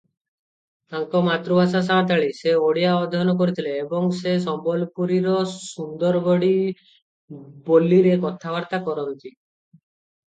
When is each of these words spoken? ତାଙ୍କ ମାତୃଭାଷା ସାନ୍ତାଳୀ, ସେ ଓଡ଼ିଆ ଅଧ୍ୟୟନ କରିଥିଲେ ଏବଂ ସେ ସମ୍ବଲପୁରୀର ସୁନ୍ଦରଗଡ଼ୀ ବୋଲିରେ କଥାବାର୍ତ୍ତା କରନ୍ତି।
ତାଙ୍କ 0.93 1.19
ମାତୃଭାଷା 1.27 1.81
ସାନ୍ତାଳୀ, 1.89 2.29
ସେ 2.37 2.53
ଓଡ଼ିଆ 2.69 2.93
ଅଧ୍ୟୟନ 3.01 3.35
କରିଥିଲେ 3.41 3.75
ଏବଂ 3.83 4.09
ସେ 4.21 4.33
ସମ୍ବଲପୁରୀର 4.47 5.37
ସୁନ୍ଦରଗଡ଼ୀ 5.53 6.51
ବୋଲିରେ 7.69 8.17
କଥାବାର୍ତ୍ତା 8.25 8.81
କରନ୍ତି। 8.89 9.33